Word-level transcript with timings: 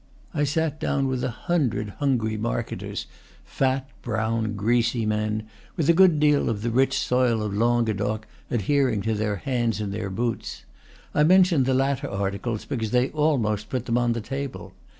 I 0.33 0.45
sat 0.45 0.79
down 0.79 1.07
with 1.07 1.23
a 1.23 1.29
hundred 1.29 1.89
hungry 1.99 2.35
marketers, 2.35 3.05
fat, 3.45 3.87
brown, 4.01 4.55
greasy 4.55 5.05
men, 5.05 5.43
with 5.77 5.89
a 5.89 5.93
good 5.93 6.19
deal 6.19 6.49
of 6.49 6.63
the 6.63 6.71
rich 6.71 6.97
soil 6.97 7.43
of 7.43 7.53
Languedoc 7.53 8.25
adhering 8.49 9.03
to 9.03 9.13
their 9.13 9.35
hands 9.35 9.79
and 9.79 9.93
their 9.93 10.09
boots. 10.09 10.65
I 11.13 11.21
mention 11.23 11.65
the 11.65 11.75
latter 11.75 12.09
articles 12.09 12.65
because 12.65 12.89
they 12.89 13.11
almost 13.11 13.69
put 13.69 13.85
them 13.85 13.99
on 13.99 14.13
the 14.13 14.21
table. 14.21 14.73